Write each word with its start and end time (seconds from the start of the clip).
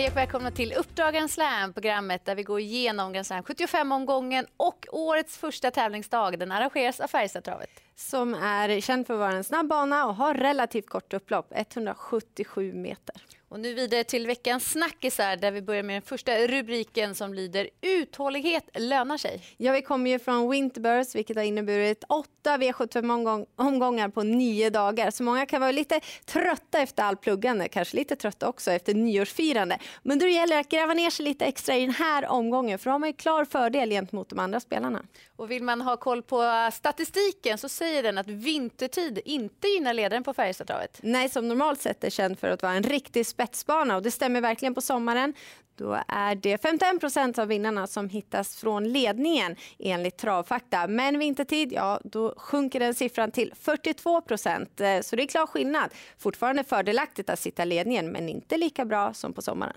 Hej 0.00 0.08
och 0.08 0.16
välkomna 0.16 0.50
till 0.50 0.72
Uppdrag 0.72 1.14
Grand 1.14 1.30
Slam, 1.30 1.72
programmet 1.72 2.24
där 2.24 2.34
vi 2.34 2.42
går 2.42 2.60
igenom 2.60 3.12
Grand 3.12 3.26
Slam 3.26 3.42
75-omgången 3.42 4.46
och 4.56 4.86
årets 4.92 5.38
första 5.38 5.70
tävlingsdag. 5.70 6.38
Den 6.38 6.52
arrangeras 6.52 7.00
av 7.00 7.06
Färjestadtravet. 7.06 7.70
Som 8.00 8.34
är 8.34 8.80
känd 8.80 9.06
för 9.06 9.14
att 9.14 9.20
vara 9.20 9.32
en 9.32 9.44
snabb 9.44 9.68
bana 9.68 10.06
och 10.06 10.14
har 10.14 10.34
relativt 10.34 10.88
kort 10.88 11.14
upplopp, 11.14 11.52
177 11.54 12.72
meter. 12.72 13.14
Och 13.48 13.60
nu 13.60 13.74
vidare 13.74 14.04
till 14.04 14.26
veckans 14.26 14.70
snackisar 14.70 15.36
där 15.36 15.50
vi 15.50 15.62
börjar 15.62 15.82
med 15.82 15.94
den 15.94 16.02
första 16.02 16.32
rubriken 16.32 17.14
som 17.14 17.34
lyder 17.34 17.68
Uthållighet 17.80 18.64
lönar 18.74 19.16
sig. 19.16 19.42
Ja, 19.56 19.72
vi 19.72 19.82
kommer 19.82 20.10
ju 20.10 20.18
från 20.18 20.50
Winterburst 20.50 21.14
vilket 21.14 21.36
har 21.36 21.42
inneburit 21.42 22.04
åtta 22.08 22.56
V75-omgångar 22.56 24.08
på 24.08 24.22
nio 24.22 24.70
dagar. 24.70 25.10
Så 25.10 25.22
många 25.22 25.46
kan 25.46 25.60
vara 25.60 25.72
lite 25.72 26.00
trötta 26.24 26.80
efter 26.80 27.02
all 27.02 27.16
pluggande, 27.16 27.68
kanske 27.68 27.96
lite 27.96 28.16
trötta 28.16 28.48
också 28.48 28.70
efter 28.70 28.94
nyårsfirande. 28.94 29.78
Men 30.02 30.18
då 30.18 30.26
gäller 30.26 30.54
det 30.54 30.60
att 30.60 30.68
gräva 30.68 30.94
ner 30.94 31.10
sig 31.10 31.24
lite 31.24 31.44
extra 31.44 31.76
i 31.76 31.80
den 31.80 31.94
här 31.94 32.26
omgången 32.26 32.78
för 32.78 32.84
då 32.84 32.90
har 32.90 32.98
man 32.98 33.08
ju 33.08 33.12
klar 33.12 33.44
fördel 33.44 33.90
gentemot 33.90 34.28
de 34.28 34.38
andra 34.38 34.60
spelarna. 34.60 35.02
Och 35.40 35.50
vill 35.50 35.62
man 35.62 35.80
ha 35.80 35.96
koll 35.96 36.22
på 36.22 36.70
statistiken 36.72 37.58
så 37.58 37.68
säger 37.68 38.02
den 38.02 38.18
att 38.18 38.28
vintertid 38.28 39.20
inte 39.24 39.68
gynnar 39.68 39.94
ledaren 39.94 40.24
på 40.24 40.34
Färjestadtravet. 40.34 41.00
Nej, 41.02 41.28
som 41.28 41.48
normalt 41.48 41.80
sett 41.80 42.04
är 42.04 42.10
känd 42.10 42.38
för 42.38 42.48
att 42.48 42.62
vara 42.62 42.72
en 42.72 42.82
riktig 42.82 43.26
spetsbana 43.26 43.96
och 43.96 44.02
det 44.02 44.10
stämmer 44.10 44.40
verkligen 44.40 44.74
på 44.74 44.80
sommaren. 44.80 45.34
Då 45.76 45.98
är 46.08 46.34
det 46.34 46.62
51 46.62 47.00
procent 47.00 47.38
av 47.38 47.48
vinnarna 47.48 47.86
som 47.86 48.08
hittas 48.08 48.56
från 48.56 48.92
ledningen 48.92 49.56
enligt 49.78 50.16
travfakta. 50.16 50.86
Men 50.86 51.18
vintertid, 51.18 51.72
ja, 51.72 52.00
då 52.04 52.34
sjunker 52.36 52.80
den 52.80 52.94
siffran 52.94 53.30
till 53.30 53.52
42 53.60 54.20
procent. 54.20 54.80
Eh, 54.80 55.00
så 55.00 55.16
det 55.16 55.22
är 55.22 55.26
klar 55.26 55.46
skillnad. 55.46 55.90
Fortfarande 56.18 56.64
fördelaktigt 56.64 57.30
att 57.30 57.38
sitta 57.38 57.64
ledningen, 57.64 58.12
men 58.12 58.28
inte 58.28 58.56
lika 58.56 58.84
bra 58.84 59.14
som 59.14 59.32
på 59.32 59.42
sommaren. 59.42 59.76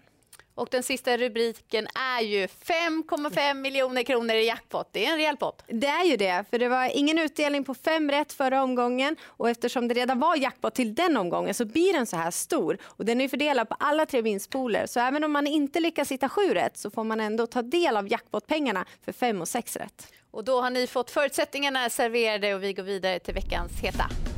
Och 0.55 0.67
den 0.71 0.83
sista 0.83 1.17
rubriken 1.17 1.87
är 2.17 2.21
ju 2.21 2.45
5,5 2.45 3.53
miljoner 3.53 4.03
kronor 4.03 4.35
i 4.35 4.47
jackpot. 4.47 4.89
Det 4.91 5.05
är 5.05 5.11
en 5.11 5.17
rejäl 5.17 5.37
pott. 5.37 5.63
Det 5.67 5.87
är 5.87 6.03
ju 6.03 6.17
det, 6.17 6.45
för 6.49 6.59
det 6.59 6.69
var 6.69 6.97
ingen 6.97 7.19
utdelning 7.19 7.63
på 7.63 7.73
fem 7.73 8.11
rätt 8.11 8.33
förra 8.33 8.63
omgången 8.63 9.15
och 9.25 9.49
eftersom 9.49 9.87
det 9.87 9.93
redan 9.93 10.19
var 10.19 10.35
jackpot 10.35 10.75
till 10.75 10.95
den 10.95 11.17
omgången 11.17 11.53
så 11.53 11.65
blir 11.65 11.93
den 11.93 12.05
så 12.05 12.17
här 12.17 12.31
stor 12.31 12.77
och 12.83 13.05
den 13.05 13.21
är 13.21 13.27
fördelad 13.27 13.69
på 13.69 13.75
alla 13.79 14.05
tre 14.05 14.21
vinstpooler. 14.21 14.85
Så 14.85 14.99
även 14.99 15.23
om 15.23 15.31
man 15.31 15.47
inte 15.47 15.79
lyckas 15.79 16.11
hitta 16.11 16.29
sju 16.29 16.53
rätt 16.53 16.77
så 16.77 16.91
får 16.91 17.03
man 17.03 17.19
ändå 17.19 17.47
ta 17.47 17.61
del 17.61 17.97
av 17.97 18.11
jackpotpengarna 18.11 18.85
för 19.05 19.11
fem 19.11 19.41
och 19.41 19.47
sex 19.47 19.75
rätt. 19.75 20.07
Och 20.31 20.43
då 20.43 20.61
har 20.61 20.69
ni 20.69 20.87
fått 20.87 21.11
förutsättningarna 21.11 21.89
serverade 21.89 22.55
och 22.55 22.63
vi 22.63 22.73
går 22.73 22.83
vidare 22.83 23.19
till 23.19 23.33
veckans 23.33 23.71
heta. 23.81 24.32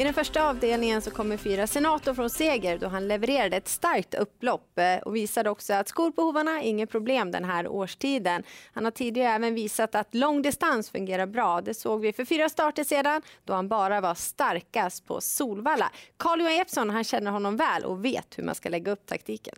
I 0.00 0.04
den 0.04 0.14
första 0.14 0.48
avdelningen 0.48 1.02
så 1.02 1.10
kommer 1.10 1.36
fyra 1.36 1.66
senator 1.66 2.14
från 2.14 2.30
seger 2.30 2.78
då 2.78 2.88
han 2.88 3.08
levererade 3.08 3.56
ett 3.56 3.68
starkt 3.68 4.14
upplopp 4.14 4.78
eh, 4.78 4.98
och 4.98 5.16
visade 5.16 5.50
också 5.50 5.74
att 5.74 5.88
skor 5.88 6.10
på 6.10 6.22
hovarna 6.22 6.62
är 6.62 6.68
inget 6.68 6.90
problem 6.90 7.30
den 7.30 7.44
här 7.44 7.68
årstiden. 7.68 8.42
Han 8.72 8.84
har 8.84 8.90
tidigare 8.90 9.34
även 9.34 9.54
visat 9.54 9.94
att 9.94 10.14
långdistans 10.14 10.90
fungerar 10.90 11.26
bra. 11.26 11.60
Det 11.60 11.74
såg 11.74 12.00
vi 12.00 12.12
för 12.12 12.24
fyra 12.24 12.48
starter 12.48 12.84
sedan 12.84 13.22
då 13.44 13.52
han 13.52 13.68
bara 13.68 14.00
var 14.00 14.14
starkast 14.14 15.06
på 15.06 15.20
Solvalla. 15.20 15.90
Carl-Johan 16.16 16.56
Jeppsson 16.56 16.90
han 16.90 17.04
känner 17.04 17.30
honom 17.30 17.56
väl 17.56 17.84
och 17.84 18.04
vet 18.04 18.38
hur 18.38 18.44
man 18.44 18.54
ska 18.54 18.68
lägga 18.68 18.92
upp 18.92 19.06
taktiken. 19.06 19.54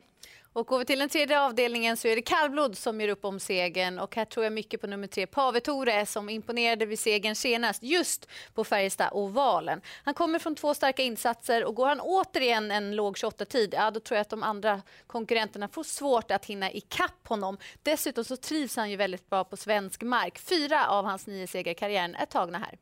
Och 0.54 0.66
går 0.66 0.78
vi 0.78 0.84
till 0.84 0.98
den 0.98 1.08
tredje 1.08 1.40
avdelningen 1.40 1.96
så 1.96 2.08
är 2.08 2.16
det 2.16 2.22
kallblod 2.22 2.78
som 2.78 3.00
gör 3.00 3.08
upp 3.08 3.24
om 3.24 3.40
segern. 3.40 3.98
Och 3.98 4.16
här 4.16 4.24
tror 4.24 4.44
jag 4.44 4.52
mycket 4.52 4.80
på 4.80 4.86
nummer 4.86 5.06
tre, 5.06 5.26
Pave 5.26 5.60
Tore, 5.60 6.06
som 6.06 6.28
imponerade 6.28 6.86
vid 6.86 6.98
segern 6.98 7.34
senast 7.34 7.82
just 7.82 8.28
på 8.54 8.64
Färjestad-ovalen. 8.64 9.80
Han 10.04 10.14
kommer 10.14 10.38
från 10.38 10.54
två 10.54 10.74
starka 10.74 11.02
insatser 11.02 11.64
och 11.64 11.74
går 11.74 11.86
han 11.86 12.00
återigen 12.00 12.70
en 12.70 12.96
låg 12.96 13.16
28-tid, 13.16 13.74
ja 13.76 13.90
då 13.90 14.00
tror 14.00 14.16
jag 14.16 14.22
att 14.22 14.28
de 14.28 14.42
andra 14.42 14.82
konkurrenterna 15.06 15.68
får 15.68 15.84
svårt 15.84 16.30
att 16.30 16.44
hinna 16.44 16.72
ikapp 16.72 17.28
honom. 17.28 17.58
Dessutom 17.82 18.24
så 18.24 18.36
trivs 18.36 18.76
han 18.76 18.90
ju 18.90 18.96
väldigt 18.96 19.30
bra 19.30 19.44
på 19.44 19.56
svensk 19.56 20.02
mark. 20.02 20.38
Fyra 20.38 20.86
av 20.86 21.04
hans 21.04 21.26
nio 21.26 21.46
segrar 21.46 21.72
i 21.72 21.74
karriären 21.74 22.14
är 22.14 22.26
tagna 22.26 22.58
här. 22.58 22.78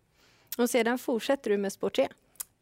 Och 0.59 0.71
sedan 0.71 0.99
fortsätter 0.99 1.51
du 1.51 1.57
med 1.57 1.73
spår 1.73 1.91
3. 1.91 2.09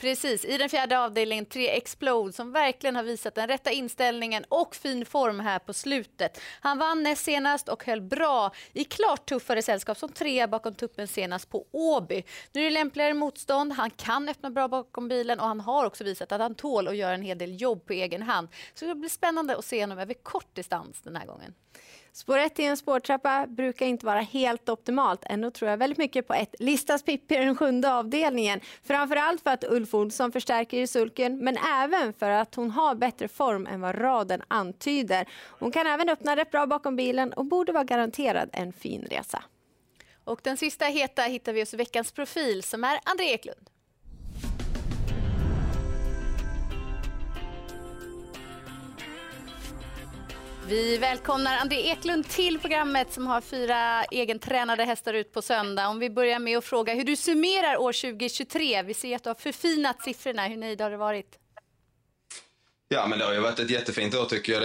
Precis, 0.01 0.45
i 0.45 0.59
den 0.59 0.69
fjärde 0.69 0.99
avdelningen 0.99 1.47
3 1.47 1.69
Explode 1.69 2.33
som 2.33 2.53
verkligen 2.53 2.97
har 2.97 3.03
visat 3.03 3.35
den 3.35 3.49
rätta 3.49 3.71
inställningen 3.71 4.45
och 4.49 4.75
fin 4.75 5.07
form 5.07 5.41
här 5.41 5.59
på 5.59 5.73
slutet. 5.73 6.41
Han 6.61 6.79
vann 6.79 7.03
näst 7.03 7.25
senast 7.25 7.69
och 7.69 7.85
höll 7.85 8.01
bra 8.01 8.53
i 8.73 8.85
klart 8.85 9.29
tuffare 9.29 9.63
sällskap 9.63 9.99
som 9.99 10.13
trea 10.13 10.49
bakom 10.49 10.75
tuppen 10.75 11.09
senast 11.09 11.51
på 11.51 11.67
Åby. 11.73 12.23
Nu 12.53 12.61
är 12.61 12.65
det 12.65 12.71
lämpligare 12.71 13.15
motstånd, 13.15 13.73
han 13.73 13.91
kan 13.91 14.29
öppna 14.29 14.51
bra 14.51 14.69
bakom 14.69 15.09
bilen 15.09 15.41
och 15.41 15.47
han 15.47 15.61
har 15.61 15.85
också 15.85 16.05
visat 16.05 16.33
att 16.33 16.41
han 16.41 16.55
tål 16.55 16.89
att 16.89 16.97
göra 16.97 17.15
en 17.15 17.23
hel 17.23 17.39
del 17.39 17.61
jobb 17.61 17.87
på 17.87 17.93
egen 17.93 18.23
hand. 18.23 18.49
Så 18.75 18.85
det 18.85 18.95
blir 18.95 19.11
spännande 19.11 19.57
att 19.57 19.65
se 19.65 19.81
honom 19.81 19.99
över 19.99 20.15
kort 20.15 20.55
distans 20.55 21.01
den 21.03 21.17
här 21.17 21.27
gången. 21.27 21.55
Spår 22.13 22.39
1 22.39 22.59
i 22.59 22.65
en 22.65 22.77
spårtrappa 22.77 23.47
brukar 23.47 23.87
inte 23.87 24.07
vara 24.07 24.21
helt 24.21 24.69
optimalt. 24.69 25.23
Ändå 25.27 25.51
tror 25.51 25.71
jag 25.71 25.77
väldigt 25.77 25.99
mycket 25.99 26.27
på 26.27 26.35
ett 26.35 26.55
Listas 26.59 27.03
Pippi 27.03 27.35
i 27.35 27.39
den 27.39 27.57
sjunde 27.57 27.95
avdelningen. 27.95 28.61
Framförallt 28.83 29.43
för 29.43 29.51
att 29.51 29.65
Ulf 29.65 29.95
Olsson 29.95 30.33
förstärker 30.33 30.81
i 30.81 30.87
sulken, 30.87 31.39
men 31.39 31.57
även 31.57 32.13
för 32.13 32.31
att 32.31 32.55
hon 32.55 32.71
har 32.71 32.95
bättre 32.95 33.29
form 33.29 33.67
än 33.67 33.81
vad 33.81 34.01
raden 34.01 34.43
antyder. 34.49 35.29
Hon 35.59 35.73
kan 35.73 35.87
även 35.87 36.09
öppna 36.09 36.37
rätt 36.37 36.51
bra 36.51 36.67
bakom 36.67 36.97
bilen 36.97 37.33
och 37.33 37.45
borde 37.45 37.73
vara 37.73 37.85
garanterad 37.85 38.51
en 38.53 38.73
fin 38.73 39.07
resa. 39.11 39.43
Och 40.25 40.41
den 40.43 40.57
sista 40.57 40.85
heta 40.85 41.23
hittar 41.23 41.53
vi 41.53 41.61
hos 41.61 41.75
veckans 41.75 42.13
profil 42.13 42.63
som 42.63 42.85
är 42.85 43.01
André 43.05 43.25
Eklund. 43.25 43.71
Vi 50.69 50.99
välkomnar 50.99 51.57
André 51.57 51.77
Eklund 51.77 52.29
till 52.29 52.59
programmet 52.59 53.13
som 53.13 53.27
har 53.27 53.41
fyra 53.41 54.05
egentränade 54.05 54.85
hästar 54.85 55.15
ut 55.15 55.33
på 55.33 55.43
söndag. 55.43 55.89
Om 55.89 55.99
vi 55.99 56.11
börjar 56.11 56.39
med 56.39 56.59
att 56.59 56.65
fråga 56.65 56.95
hur 56.95 57.05
du 57.05 57.17
summerar 57.17 57.77
år 57.77 57.93
2023. 57.93 58.83
Vi 58.83 58.95
ser 58.95 59.17
att 59.17 59.23
du 59.23 59.31
har 59.31 59.35
förfinat 59.35 60.03
siffrorna. 60.03 60.47
Hur 60.47 60.57
nöjd 60.57 60.81
har 60.81 60.91
du 60.91 60.97
varit? 60.97 61.39
Ja, 62.89 63.07
men 63.07 63.19
det 63.19 63.25
har 63.25 63.33
ju 63.33 63.41
varit 63.41 63.59
ett 63.59 63.71
jättefint 63.71 64.15
år 64.15 64.25
tycker 64.25 64.53
jag. 64.53 64.63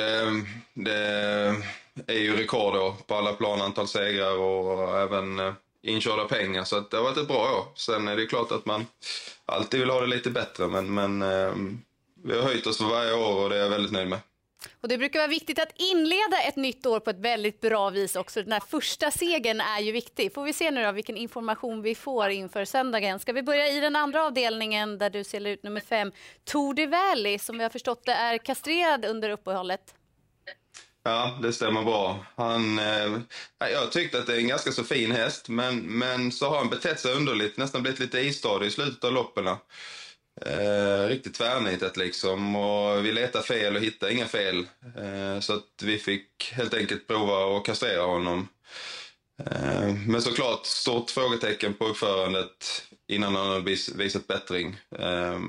Det, 0.73 1.55
det 1.93 2.13
är 2.13 2.19
ju 2.19 2.37
rekord 2.37 3.07
på 3.07 3.15
alla 3.15 3.33
plan, 3.33 3.61
antal 3.61 3.87
segrar 3.87 4.37
och 4.37 4.99
även 4.99 5.39
eh, 5.39 5.53
inkörda 5.83 6.25
pengar. 6.25 6.63
Så 6.63 6.79
det 6.79 6.97
har 6.97 7.03
varit 7.03 7.17
ett 7.17 7.27
bra 7.27 7.43
år. 7.59 7.65
Sen 7.75 8.07
är 8.07 8.15
det 8.15 8.25
klart 8.25 8.51
att 8.51 8.65
man 8.65 8.85
alltid 9.45 9.79
vill 9.79 9.89
ha 9.89 10.01
det 10.01 10.07
lite 10.07 10.29
bättre, 10.29 10.67
men, 10.67 10.93
men 10.93 11.21
eh, 11.21 11.53
vi 12.23 12.35
har 12.35 12.43
höjt 12.43 12.67
oss 12.67 12.77
för 12.77 12.85
varje 12.85 13.13
år 13.13 13.43
och 13.43 13.49
det 13.49 13.55
är 13.55 13.59
jag 13.59 13.69
väldigt 13.69 13.91
nöjd 13.91 14.07
med. 14.07 14.19
Och 14.81 14.87
det 14.87 14.97
brukar 14.97 15.19
vara 15.19 15.27
viktigt 15.27 15.59
att 15.59 15.73
inleda 15.75 16.41
ett 16.47 16.55
nytt 16.55 16.85
år 16.85 16.99
på 16.99 17.09
ett 17.09 17.19
väldigt 17.19 17.61
bra 17.61 17.89
vis 17.89 18.15
också. 18.15 18.43
Den 18.43 18.51
här 18.51 18.59
första 18.59 19.11
segern 19.11 19.61
är 19.61 19.79
ju 19.79 19.91
viktig. 19.91 20.33
Får 20.33 20.43
vi 20.43 20.53
se 20.53 20.71
nu 20.71 20.83
då 20.83 20.91
vilken 20.91 21.17
information 21.17 21.81
vi 21.81 21.95
får 21.95 22.29
inför 22.29 22.65
söndagen. 22.65 23.19
Ska 23.19 23.33
vi 23.33 23.43
börja 23.43 23.67
i 23.67 23.79
den 23.79 23.95
andra 23.95 24.25
avdelningen 24.25 24.97
där 24.97 25.09
du 25.09 25.23
ser 25.23 25.47
ut 25.47 25.63
nummer 25.63 25.81
fem, 25.81 26.11
Tour 26.43 26.73
de 26.73 26.87
Valley, 26.87 27.39
som 27.39 27.57
vi 27.57 27.63
har 27.63 27.69
förstått 27.69 28.05
det 28.05 28.11
är 28.11 28.37
kastrerad 28.37 29.05
under 29.05 29.29
uppehållet. 29.29 29.93
Ja, 31.05 31.39
det 31.41 31.53
stämmer 31.53 31.83
bra. 31.83 32.25
Han, 32.35 32.79
eh, 32.79 33.11
jag 33.59 33.91
tyckte 33.91 34.19
att 34.19 34.27
det 34.27 34.33
är 34.33 34.37
en 34.37 34.47
ganska 34.47 34.71
så 34.71 34.83
fin 34.83 35.11
häst, 35.11 35.49
men, 35.49 35.79
men 35.79 36.31
så 36.31 36.49
har 36.49 36.57
han 36.57 36.69
betett 36.69 36.99
sig 36.99 37.13
underligt, 37.13 37.57
nästan 37.57 37.81
blivit 37.81 37.99
lite 37.99 38.19
istadig 38.19 38.67
i 38.67 38.71
slutet 38.71 39.03
av 39.03 39.13
loppen. 39.13 39.47
Eh, 40.41 41.07
riktigt 41.07 41.33
tvärnitet 41.33 41.97
liksom 41.97 42.55
och 42.55 43.05
vi 43.05 43.11
letade 43.11 43.45
fel 43.45 43.75
och 43.75 43.81
hittade 43.81 44.13
inga 44.13 44.25
fel. 44.25 44.67
Eh, 44.97 45.39
så 45.39 45.53
att 45.53 45.83
vi 45.83 45.97
fick 45.97 46.53
helt 46.53 46.73
enkelt 46.73 47.07
prova 47.07 47.57
att 47.57 47.65
kastrera 47.65 48.01
honom. 48.01 48.47
Eh, 49.39 49.93
men 50.07 50.21
såklart 50.21 50.65
stort 50.65 51.09
frågetecken 51.09 51.73
på 51.73 51.85
uppförandet 51.85 52.83
innan 53.07 53.35
han 53.35 53.47
har 53.47 53.59
visat 53.97 54.27
bättring. 54.27 54.77
Eh, 54.99 55.39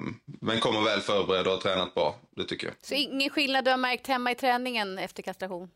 men 0.41 0.61
kommer 0.61 0.81
väl 0.83 1.01
förberedd 1.01 1.47
och 1.47 1.53
har 1.53 1.61
tränat 1.61 1.95
bra, 1.95 2.17
det 2.37 2.45
tycker 2.45 2.67
jag. 2.67 2.77
Så 2.83 2.95
ingen 2.95 3.31
skillnad 3.31 3.65
du 3.65 3.71
har 3.71 3.79
märkt 3.79 4.07
hemma 4.07 4.31
i 4.31 4.35
träningen 4.35 4.99
efter 4.99 5.23
kastration? 5.23 5.71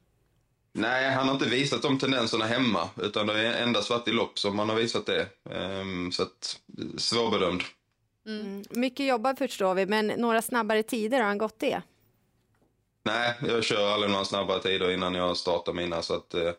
Nej, 0.72 1.10
han 1.10 1.26
har 1.26 1.34
inte 1.34 1.48
visat 1.48 1.82
de 1.82 1.98
tendenserna 1.98 2.44
hemma 2.44 2.88
utan 3.02 3.26
det 3.26 3.46
är 3.46 3.62
endast 3.62 3.90
varit 3.90 4.08
i 4.08 4.12
lopp 4.12 4.38
som 4.38 4.58
han 4.58 4.68
har 4.68 4.76
visat 4.76 5.06
det. 5.06 5.20
Eh, 5.50 6.10
så 6.12 6.22
att, 6.22 6.60
svårbedömd. 6.96 7.62
Mm. 8.28 8.64
Mycket 8.70 9.06
jobbar 9.06 9.34
förstår 9.34 9.74
vi, 9.74 9.86
men 9.86 10.06
några 10.06 10.42
snabbare 10.42 10.82
tider, 10.82 11.20
har 11.20 11.26
han 11.26 11.38
gått 11.38 11.58
det? 11.58 11.82
Nej, 13.02 13.34
jag 13.48 13.64
kör 13.64 13.92
aldrig 13.92 14.12
några 14.12 14.24
snabbare 14.24 14.62
tider 14.62 14.90
innan 14.90 15.14
jag 15.14 15.36
startar 15.36 15.72
mina. 15.72 16.02
Så 16.02 16.14
att, 16.14 16.34
eh, 16.34 16.50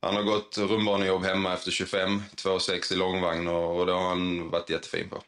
han 0.00 0.16
har 0.16 0.22
gått 0.22 0.58
rundbanejobb 0.58 1.24
hemma 1.24 1.52
efter 1.52 1.70
25, 1.70 2.22
2,6 2.36 2.92
i 2.92 2.96
långvagn 2.96 3.48
och, 3.48 3.78
och 3.78 3.86
det 3.86 3.92
har 3.92 4.08
han 4.08 4.50
varit 4.50 4.70
jättefin 4.70 5.08
på. 5.08 5.22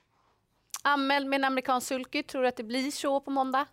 Anmäld 0.82 1.26
med 1.26 1.36
en 1.36 1.44
amerikansk 1.44 1.86
sulky, 1.86 2.22
tror 2.22 2.42
du 2.42 2.48
att 2.48 2.56
det 2.56 2.62
blir 2.62 2.90
så 2.90 3.20
på 3.20 3.30
måndag? 3.30 3.66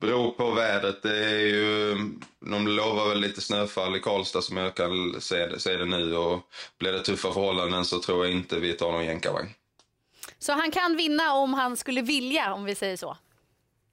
Beror 0.00 0.30
på 0.30 0.50
vädret. 0.50 1.02
Det 1.02 1.16
är 1.16 1.38
ju, 1.38 1.96
de 2.40 2.68
lovar 2.68 3.08
väl 3.08 3.20
lite 3.20 3.40
snöfall 3.40 3.96
i 3.96 4.00
Karlstad 4.00 4.42
som 4.42 4.56
jag 4.56 4.74
kan 4.74 5.20
se, 5.20 5.60
se 5.60 5.76
det 5.76 5.84
nu 5.84 6.16
och 6.16 6.40
blir 6.78 6.92
det 6.92 7.02
tuffa 7.02 7.32
förhållanden 7.32 7.84
så 7.84 8.00
tror 8.00 8.26
jag 8.26 8.34
inte 8.34 8.60
vi 8.60 8.72
tar 8.72 8.92
någon 8.92 9.04
jänkarvagn. 9.04 9.48
Så 10.42 10.52
han 10.52 10.70
kan 10.70 10.96
vinna 10.96 11.32
om 11.32 11.54
han 11.54 11.76
skulle 11.76 12.02
vilja, 12.02 12.54
om 12.54 12.64
vi 12.64 12.74
säger 12.74 12.96
så. 12.96 13.16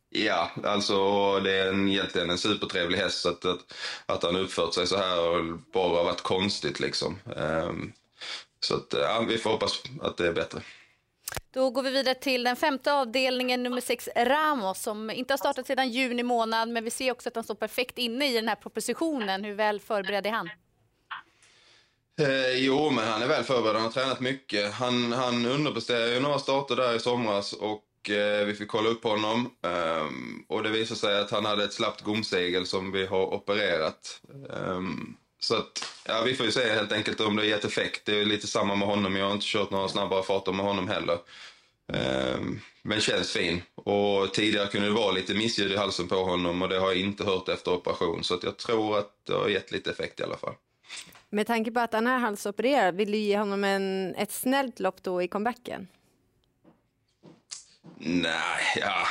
Ja, 0.10 0.52
alltså 0.64 1.40
det 1.40 1.52
är 1.52 1.70
en, 1.70 1.90
egentligen 1.90 2.30
en 2.30 2.38
supertrevlig 2.38 2.98
häst. 2.98 3.26
Att, 3.26 3.46
att, 3.46 3.74
att 4.06 4.24
han 4.24 4.36
uppfört 4.36 4.74
sig 4.74 4.88
så 4.88 4.98
här 4.98 5.16
har 5.16 5.72
bara 5.74 6.04
varit 6.04 6.22
konstigt 6.22 6.80
liksom. 6.80 7.20
Um, 7.36 7.94
så 8.60 8.76
att, 8.76 8.94
ja, 8.94 9.26
vi 9.30 9.38
får 9.38 9.50
hoppas 9.50 9.84
att 10.02 10.18
det 10.18 10.28
är 10.28 10.34
bättre. 10.34 10.62
Då 11.54 11.70
går 11.70 11.84
vi 11.84 11.90
vidare 11.90 12.16
till 12.16 12.44
den 12.44 12.56
femte 12.56 12.94
avdelningen, 12.94 13.64
nummer 13.64 13.82
sex 13.82 14.10
Ramos, 14.16 14.82
som 14.82 15.10
inte 15.10 15.34
har 15.34 15.38
startat 15.38 15.68
sedan 15.68 15.90
juni 15.90 16.24
månad, 16.24 16.70
men 16.70 16.84
vi 16.84 16.90
ser 16.90 17.12
också 17.12 17.30
att 17.30 17.36
han 17.36 17.44
står 17.44 17.56
perfekt 17.56 17.98
inne 17.98 18.32
i 18.32 18.34
den 18.34 18.48
här 18.48 18.56
propositionen. 18.56 19.44
Hur 19.44 19.54
väl 19.54 19.80
förberedd 19.80 20.26
är 20.26 20.32
han? 20.32 20.50
Eh, 22.20 22.58
jo, 22.58 22.90
men 22.90 23.08
han 23.08 23.22
är 23.22 23.28
väl 23.28 23.44
förberedd. 23.44 23.76
Han 23.76 23.84
har 23.84 23.92
tränat 23.92 24.20
mycket. 24.20 24.74
Han, 24.74 25.12
han 25.12 25.46
underpresterade 25.46 26.14
ju 26.14 26.20
några 26.20 26.40
starter 26.40 26.76
där 26.76 26.96
i 26.96 27.00
somras 27.00 27.54
och 27.54 28.10
eh, 28.10 28.46
vi 28.46 28.54
fick 28.54 28.68
kolla 28.68 28.90
upp 28.90 29.04
honom. 29.04 29.50
Um, 29.62 30.46
och 30.48 30.64
det 30.64 30.70
visade 30.70 31.00
sig 31.00 31.20
att 31.20 31.32
han 31.32 31.46
hade 31.46 31.64
ett 31.64 31.74
slappt 31.74 32.02
gomsegel 32.02 32.66
som 32.66 32.92
vi 32.92 33.06
har 33.06 33.34
opererat. 33.34 34.22
Um, 34.50 35.18
så 35.40 35.56
att, 35.56 35.86
ja, 36.08 36.22
vi 36.26 36.34
får 36.34 36.46
ju 36.46 36.52
se 36.52 36.70
helt 36.70 36.92
enkelt 36.92 37.20
om 37.20 37.36
det 37.36 37.42
har 37.42 37.48
gett 37.48 37.66
effekt. 37.66 38.06
Det 38.06 38.20
är 38.22 38.26
lite 38.26 38.48
samma 38.48 38.76
med 38.76 38.88
honom. 38.88 39.16
Jag 39.16 39.26
har 39.26 39.34
inte 39.34 39.46
kört 39.46 39.72
några 39.72 39.88
snabbare 39.88 40.24
farter 40.24 40.52
med 40.52 40.66
honom 40.66 40.88
heller. 40.88 41.18
Um, 41.94 42.62
men 42.82 43.02
känns 43.02 43.32
fin. 43.32 43.62
Och 43.76 44.34
tidigare 44.34 44.68
kunde 44.68 44.88
det 44.88 44.94
vara 44.94 45.12
lite 45.12 45.34
missljud 45.34 45.72
i 45.72 45.78
halsen 45.78 46.08
på 46.08 46.16
honom 46.16 46.62
och 46.62 46.70
det 46.70 46.80
har 46.80 46.88
jag 46.88 47.00
inte 47.00 47.24
hört 47.24 47.50
efter 47.50 47.74
operation. 47.74 48.24
Så 48.24 48.34
att 48.34 48.44
jag 48.44 48.58
tror 48.58 48.98
att 48.98 49.12
det 49.28 49.34
har 49.34 49.50
gett 49.50 49.72
lite 49.72 49.92
effekt 49.92 50.20
i 50.20 50.24
alla 50.24 50.38
fall. 50.38 50.54
Med 51.30 51.48
tanke 51.48 51.72
på 51.72 51.80
att 51.80 51.94
han 51.94 52.08
är 52.08 52.18
halsopererad, 52.18 52.96
vill 52.96 53.12
du 53.12 53.18
ge 53.18 53.38
honom 53.38 53.64
en, 53.64 54.16
ett 54.16 54.32
snällt 54.32 54.80
lopp 54.80 55.04
då 55.04 55.22
i 55.22 55.28
comebacken? 55.28 55.88
Nej, 58.00 58.62
ja. 58.76 59.08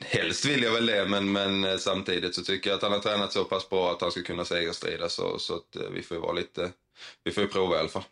Helst 0.00 0.44
vill 0.44 0.62
jag 0.62 0.72
väl 0.72 0.86
det, 0.86 1.08
men, 1.08 1.32
men 1.32 1.64
eh, 1.64 1.76
samtidigt 1.76 2.34
så 2.34 2.42
tycker 2.42 2.70
jag 2.70 2.76
att 2.76 2.82
han 2.82 2.92
har 2.92 2.98
tränat 2.98 3.32
så 3.32 3.44
pass 3.44 3.70
bra 3.70 3.90
att 3.92 4.00
han 4.00 4.10
ska 4.10 4.22
kunna 4.22 4.44
segerstrida. 4.44 5.08
Så, 5.08 5.38
så 5.38 5.54
att 5.54 5.76
eh, 5.76 5.82
vi 5.94 6.02
får 6.02 6.16
vara 6.16 6.32
lite, 6.32 6.70
vi 7.24 7.30
får 7.30 7.46
prova 7.46 7.76
i 7.76 7.78
alla 7.78 7.88
fall. 7.88 8.04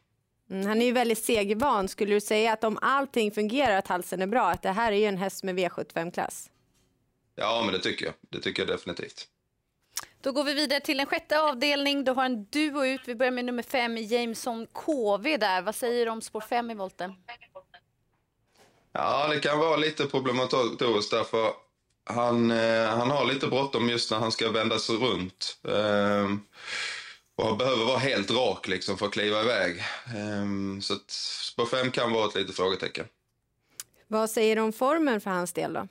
Mm, 0.50 0.66
han 0.66 0.82
är 0.82 0.86
ju 0.86 0.92
väldigt 0.92 1.24
segervan. 1.24 1.88
Skulle 1.88 2.14
du 2.14 2.20
säga 2.20 2.52
att 2.52 2.64
om 2.64 2.78
allting 2.82 3.32
fungerar, 3.32 3.78
att 3.78 3.88
halsen 3.88 4.22
är 4.22 4.26
bra, 4.26 4.50
att 4.50 4.62
det 4.62 4.70
här 4.70 4.92
är 4.92 4.96
ju 4.96 5.04
en 5.04 5.16
häst 5.16 5.42
med 5.42 5.58
V75-klass? 5.58 6.50
Ja, 7.34 7.62
men 7.64 7.74
det 7.74 7.80
tycker 7.80 8.06
jag. 8.06 8.14
Det 8.30 8.40
tycker 8.40 8.62
jag 8.62 8.68
definitivt. 8.68 9.28
Då 10.22 10.32
går 10.32 10.44
vi 10.44 10.54
vidare 10.54 10.80
till 10.80 11.00
en 11.00 11.06
sjätte 11.06 11.40
avdelning. 11.40 12.04
Du 12.04 12.12
har 12.12 12.24
en 12.24 12.44
duo 12.44 12.84
ut. 12.84 13.00
Vi 13.04 13.14
börjar 13.14 13.32
med 13.32 13.44
nummer 13.44 13.62
fem, 13.62 13.96
Jameson 13.96 14.66
KV 14.72 15.36
där. 15.36 15.62
Vad 15.62 15.74
säger 15.74 16.06
du 16.06 16.12
om 16.12 16.22
spår 16.22 16.40
fem 16.40 16.70
i 16.70 16.74
volten? 16.74 17.14
Ja, 18.92 19.28
det 19.28 19.40
kan 19.40 19.58
vara 19.58 19.76
lite 19.76 20.06
problematiskt 20.06 21.10
därför 21.10 21.52
han, 22.04 22.50
eh, 22.50 22.86
han 22.86 23.10
har 23.10 23.24
lite 23.24 23.46
bråttom 23.46 23.88
just 23.88 24.10
när 24.10 24.18
han 24.18 24.32
ska 24.32 24.50
vända 24.50 24.78
sig 24.78 24.96
runt. 24.96 25.58
Eh, 25.68 26.30
och 27.36 27.56
behöver 27.56 27.84
vara 27.84 27.98
helt 27.98 28.30
rak 28.30 28.68
liksom 28.68 28.98
för 28.98 29.06
att 29.06 29.12
kliva 29.12 29.40
iväg. 29.42 29.78
Eh, 30.06 30.80
så 30.80 30.94
att 30.94 31.10
spår 31.50 31.66
fem 31.66 31.90
kan 31.90 32.12
vara 32.12 32.28
ett 32.28 32.34
litet 32.34 32.56
frågetecken. 32.56 33.06
Vad 34.08 34.30
säger 34.30 34.56
du 34.56 34.62
om 34.62 34.72
formen 34.72 35.20
för 35.20 35.30
hans 35.30 35.52
del 35.52 35.72
då? 35.72 35.88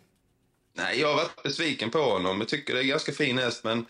Nej, 0.73 0.99
jag 0.99 1.07
har 1.07 1.15
varit 1.15 1.43
besviken 1.43 1.89
på 1.89 1.99
honom. 1.99 2.39
Jag 2.39 2.49
tycker 2.49 2.73
det 2.73 2.79
är 2.79 2.83
en 2.83 2.89
ganska 2.89 3.11
fin 3.11 3.37
häst, 3.37 3.63
men 3.63 3.85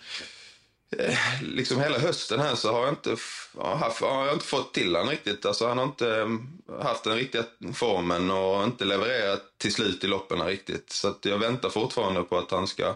eh, 0.98 1.18
liksom 1.42 1.80
hela 1.80 2.00
hösten 2.00 2.39
här 2.39 2.56
så 2.56 2.72
har 2.72 2.80
jag 2.80 2.89
inte, 2.89 3.16
haft, 3.57 4.01
har 4.01 4.25
jag 4.25 4.36
inte 4.36 4.45
fått 4.45 4.74
till 4.74 4.95
honom 4.95 5.10
riktigt. 5.10 5.45
Alltså, 5.45 5.68
han 5.68 5.78
har 5.78 5.86
inte 5.86 6.16
mm, 6.16 6.48
haft 6.81 7.04
den 7.04 7.16
riktiga 7.16 7.44
formen 7.74 8.31
och 8.31 8.63
inte 8.63 8.86
levererat 8.86 9.44
till 9.57 9.74
slut 9.74 10.04
i 10.04 10.07
loppen 10.07 10.42
riktigt. 10.42 10.92
Så 10.92 11.16
jag 11.22 11.38
väntar 11.38 11.69
fortfarande 11.69 12.24
på 12.24 12.38
att 12.38 12.51
han 12.51 12.68
ska 12.68 12.95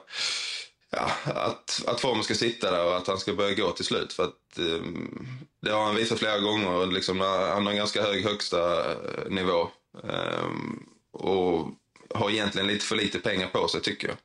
Ja, 0.95 1.11
att, 1.25 1.83
att 1.87 2.01
formen 2.01 2.23
ska 2.23 2.33
sitta 2.33 2.71
där 2.71 2.85
och 2.85 2.97
att 2.97 3.07
han 3.07 3.17
ska 3.17 3.33
börja 3.33 3.53
gå 3.53 3.71
till 3.71 3.85
slut. 3.85 4.13
För 4.13 4.23
att, 4.23 4.59
um, 4.59 5.27
det 5.61 5.71
har 5.71 5.85
han 5.85 5.95
visat 5.95 6.19
flera 6.19 6.39
gånger. 6.39 6.85
Liksom, 6.85 7.19
han 7.19 7.65
har 7.65 7.71
en 7.71 7.77
ganska 7.77 8.01
hög 8.01 8.23
högsta 8.23 8.91
eh, 8.91 9.29
nivå. 9.29 9.69
Um, 10.03 10.89
och 11.13 11.67
har 12.15 12.29
egentligen 12.29 12.67
lite 12.67 12.85
för 12.85 12.95
lite 12.95 13.19
pengar 13.19 13.47
på 13.47 13.67
sig 13.67 13.81
tycker 13.81 14.07
jag. 14.07 14.17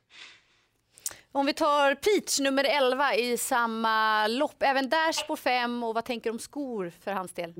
Om 1.31 1.45
vi 1.45 1.53
tar 1.53 1.95
Peach 1.95 2.39
nummer 2.39 2.63
11 2.63 3.15
i 3.15 3.37
samma 3.37 4.27
lopp, 4.27 4.63
även 4.63 4.89
där 4.89 5.11
spår 5.11 5.35
5 5.35 5.83
och 5.83 5.93
vad 5.93 6.05
tänker 6.05 6.29
du 6.29 6.33
om 6.33 6.39
skor 6.39 6.91
för 7.03 7.11
hans 7.11 7.31
del? 7.31 7.53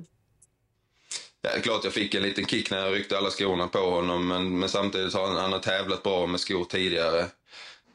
Ja, 1.41 1.49
det 1.49 1.57
är 1.57 1.61
klart 1.61 1.83
jag 1.83 1.93
fick 1.93 2.15
en 2.15 2.23
liten 2.23 2.45
kick 2.45 2.71
när 2.71 2.77
jag 2.77 2.93
ryckte 2.93 3.17
alla 3.17 3.29
skorna 3.29 3.67
på 3.67 3.79
honom 3.79 4.27
men, 4.27 4.59
men 4.59 4.69
samtidigt 4.69 5.13
har 5.13 5.27
han, 5.27 5.35
han 5.35 5.51
har 5.51 5.59
tävlat 5.59 6.03
bra 6.03 6.27
med 6.27 6.39
skor 6.39 6.65
tidigare. 6.65 7.19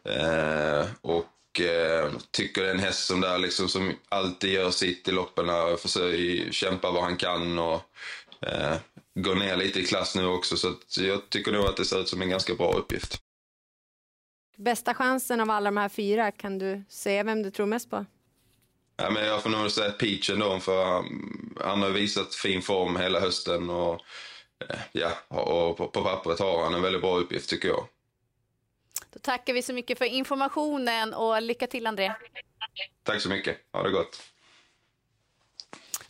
Eh, 0.09 0.87
och 1.01 1.61
eh, 1.61 2.13
tycker 2.31 2.63
det 2.63 2.69
är 2.69 2.75
en 2.75 2.81
häst 2.81 3.07
som, 3.07 3.21
där 3.21 3.39
liksom, 3.39 3.69
som 3.69 3.93
alltid 4.09 4.53
gör 4.53 4.71
sitt 4.71 5.09
i 5.09 5.13
loppen 5.13 5.51
och 5.51 5.81
försöker 5.81 6.53
kämpa 6.53 6.91
vad 6.91 7.03
han 7.03 7.17
kan. 7.17 7.59
Och, 7.59 7.83
eh, 8.41 8.77
går 9.17 9.35
ner 9.35 9.57
lite 9.57 9.81
i 9.81 9.85
klass 9.87 10.17
nu 10.17 10.27
också 10.27 10.57
så 10.57 10.75
jag 11.05 11.31
tycker 11.31 11.53
nog 11.53 11.65
att 11.67 11.77
det 11.77 11.85
ser 11.85 12.01
ut 12.01 12.09
som 12.09 12.23
en 12.23 12.31
ganska 12.31 12.55
bra 12.55 12.73
uppgift. 12.73 13.23
Bästa 14.57 14.95
chansen 14.95 15.41
av 15.41 15.51
alla 15.51 15.71
de 15.71 15.77
här 15.77 15.89
fyra, 15.89 16.31
kan 16.33 16.59
du 16.59 16.85
säga 16.89 17.25
vem 17.25 17.43
du 17.43 17.51
tror 17.51 17.67
mest 17.67 17.91
på? 17.91 18.07
Ja, 18.97 19.11
men 19.11 19.25
jag 19.25 19.43
får 19.43 19.51
nog 19.51 19.71
säga 19.71 19.91
Peach 19.91 20.31
ändå, 20.31 20.61
för 20.61 21.05
han 21.65 21.83
har 21.83 21.91
visat 21.91 22.35
fin 22.35 22.63
form 22.63 22.97
hela 22.97 23.21
hösten 23.21 23.71
och, 23.71 24.01
eh, 24.69 24.79
ja, 24.93 25.13
och 25.29 25.77
på, 25.77 25.89
på 25.89 26.03
pappret 26.03 26.39
har 26.39 26.65
han 26.65 26.75
en 26.75 26.83
väldigt 26.83 27.03
bra 27.03 27.19
uppgift 27.19 27.51
tycker 27.51 27.69
jag. 27.69 27.87
Då 29.13 29.19
tackar 29.19 29.53
vi 29.53 29.63
så 29.63 29.73
mycket 29.73 29.99
för 29.99 30.05
informationen 30.05 31.15
och 31.15 31.43
lycka 31.43 31.67
till 31.67 31.87
André. 31.87 32.13
Tack 33.03 33.21
så 33.21 33.29
mycket, 33.29 33.57
ha 33.73 33.83
det 33.83 33.91
gott. 33.91 34.23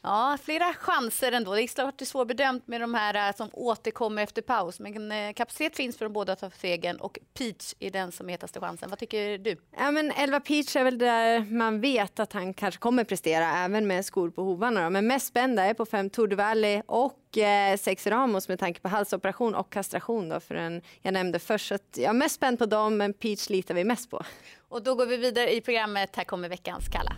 Ja, 0.06 0.38
flera 0.42 0.74
chanser 0.74 1.32
ändå. 1.32 1.54
Det 1.54 1.62
är 1.62 1.66
klart 1.66 1.98
det 1.98 2.02
är 2.02 2.06
svårbedömt 2.06 2.66
med 2.66 2.80
de 2.80 2.94
här 2.94 3.28
äh, 3.28 3.36
som 3.36 3.48
återkommer 3.52 4.22
efter 4.22 4.42
paus. 4.42 4.80
Men 4.80 5.12
äh, 5.12 5.32
kapacitet 5.32 5.76
finns 5.76 5.96
för 5.98 6.04
de 6.04 6.12
båda 6.12 6.32
att 6.32 6.38
ta 6.38 6.50
segern 6.50 6.96
och 6.96 7.18
Peach 7.38 7.74
är 7.78 7.90
den 7.90 8.12
som 8.12 8.28
är 8.28 8.30
hetaste 8.30 8.60
chansen. 8.60 8.90
Vad 8.90 8.98
tycker 8.98 9.38
du? 9.38 9.56
Ja, 9.78 9.90
men 9.90 10.10
Elva 10.10 10.40
Peach 10.40 10.76
är 10.76 10.84
väl 10.84 10.98
där 10.98 11.40
man 11.40 11.80
vet 11.80 12.20
att 12.20 12.32
han 12.32 12.54
kanske 12.54 12.80
kommer 12.80 13.04
prestera 13.04 13.64
även 13.64 13.86
med 13.86 14.04
skor 14.04 14.30
på 14.30 14.42
hovarna. 14.42 14.84
Då. 14.84 14.90
Men 14.90 15.06
mest 15.06 15.26
spända 15.26 15.64
är 15.64 15.74
på 15.74 15.86
fem 15.86 16.10
Tour 16.10 16.28
de 16.28 16.36
Valley 16.36 16.82
och 16.86 17.38
eh, 17.38 17.76
sex 17.76 18.06
Ramos 18.06 18.48
med 18.48 18.58
tanke 18.58 18.80
på 18.80 18.88
halsoperation 18.88 19.54
och 19.54 19.72
kastration 19.72 20.28
då 20.28 20.40
för 20.40 20.54
den 20.54 20.82
jag 21.02 21.14
nämnde 21.14 21.38
först. 21.38 21.68
Så 21.68 21.74
att 21.74 21.96
jag 21.96 22.08
är 22.08 22.12
mest 22.12 22.34
spänd 22.34 22.58
på 22.58 22.66
dem, 22.66 22.96
men 22.96 23.12
Peach 23.12 23.48
litar 23.48 23.74
vi 23.74 23.84
mest 23.84 24.10
på. 24.10 24.22
Och 24.68 24.82
då 24.82 24.94
går 24.94 25.06
vi 25.06 25.16
vidare 25.16 25.54
i 25.54 25.60
programmet. 25.60 26.16
Här 26.16 26.24
kommer 26.24 26.48
veckans 26.48 26.88
Kalla. 26.88 27.12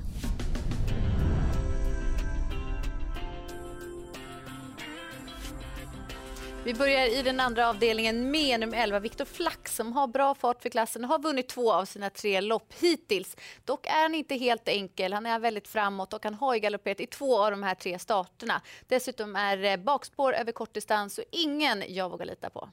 Vi 6.69 6.75
börjar 6.75 7.07
i 7.19 7.23
den 7.23 7.41
andra 7.41 7.69
avdelningen 7.69 8.31
med 8.31 8.61
nummer 8.61 8.83
11, 8.83 8.99
Viktor 8.99 9.25
Flack 9.25 9.69
som 9.69 9.93
har 9.93 10.07
bra 10.07 10.35
fart 10.35 10.63
för 10.63 10.69
klassen 10.69 11.05
och 11.05 11.11
har 11.11 11.19
vunnit 11.19 11.49
två 11.49 11.73
av 11.73 11.85
sina 11.85 12.11
tre 12.11 12.41
lopp 12.41 12.73
hittills. 12.81 13.37
Dock 13.65 13.87
är 13.87 14.03
han 14.03 14.15
inte 14.15 14.35
helt 14.35 14.69
enkel. 14.69 15.13
Han 15.13 15.27
är 15.27 15.39
väldigt 15.39 15.69
framåt 15.69 16.13
och 16.13 16.25
han 16.25 16.35
har 16.35 16.57
galopperat 16.57 17.01
i 17.01 17.07
två 17.07 17.45
av 17.45 17.51
de 17.51 17.63
här 17.63 17.75
tre 17.75 17.99
starterna. 17.99 18.63
Dessutom 18.89 19.37
är 19.37 19.65
eh, 19.65 19.77
bakspår 19.77 20.33
över 20.33 20.53
kortdistans 20.53 21.19
och 21.19 21.25
ingen 21.31 21.85
jag 21.89 22.11
vågar 22.11 22.27
lita 22.27 22.51
på. 22.51 22.69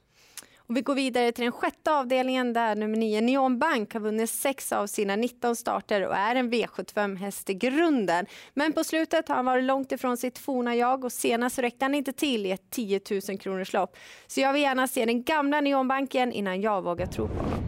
Och 0.68 0.76
vi 0.76 0.80
går 0.80 0.94
vidare 0.94 1.32
till 1.32 1.44
den 1.44 1.52
sjätte 1.52 1.92
avdelningen 1.92 2.52
där 2.52 2.74
nummer 2.74 2.96
9 2.96 3.20
Neon 3.20 3.58
Bank 3.58 3.92
har 3.92 4.00
vunnit 4.00 4.30
sex 4.30 4.72
av 4.72 4.86
sina 4.86 5.16
19 5.16 5.56
starter 5.56 6.06
och 6.06 6.16
är 6.16 6.34
en 6.34 6.52
V75-häst 6.52 7.50
i 7.50 7.54
grunden. 7.54 8.26
Men 8.54 8.72
på 8.72 8.84
slutet 8.84 9.28
har 9.28 9.36
han 9.36 9.44
varit 9.44 9.64
långt 9.64 9.92
ifrån 9.92 10.16
sitt 10.16 10.38
forna 10.38 10.76
jag 10.76 11.04
och 11.04 11.12
senast 11.12 11.58
räckte 11.58 11.84
han 11.84 11.94
inte 11.94 12.12
till 12.12 12.46
i 12.46 12.50
ett 12.50 12.70
10 12.70 13.00
000 13.28 13.38
kronors 13.38 13.72
lopp. 13.72 13.96
Så 14.26 14.40
jag 14.40 14.52
vill 14.52 14.62
gärna 14.62 14.88
se 14.88 15.04
den 15.04 15.22
gamla 15.22 15.60
Neon 15.60 15.88
Banken 15.88 16.32
innan 16.32 16.60
jag 16.60 16.82
vågar 16.82 17.06
tro 17.06 17.28
på 17.28 17.34
honom. 17.34 17.60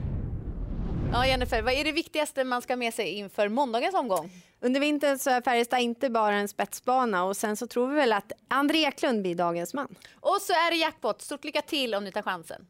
Ja, 1.13 1.27
Jennifer, 1.27 1.63
vad 1.63 1.73
är 1.73 1.85
det 1.85 1.93
viktigaste 1.93 2.45
man 2.45 2.63
ska 2.63 2.77
med 2.77 2.95
sig 2.95 3.09
inför 3.09 3.49
måndagens 3.49 3.95
omgång? 3.95 4.31
Under 4.61 4.81
vintern 4.81 5.19
så 5.19 5.31
är 5.31 5.41
Färjestad 5.41 5.81
inte 5.81 6.11
bara 6.11 6.35
en 6.35 6.49
spetsbana 6.49 7.25
och 7.25 7.37
sen 7.37 7.57
så 7.57 7.67
tror 7.67 7.89
vi 7.89 7.95
väl 7.95 8.13
att 8.13 8.33
André 8.49 8.85
Eklund 8.85 9.23
blir 9.23 9.35
dagens 9.35 9.75
man. 9.75 9.95
Och 10.21 10.39
så 10.41 10.53
är 10.53 10.71
det 10.71 10.77
jackpot. 10.77 11.23
Stort 11.23 11.45
lycka 11.45 11.63
till 11.63 11.95
om 11.95 12.05
ni 12.05 12.13
tar 12.13 12.23
chansen. 12.23 12.67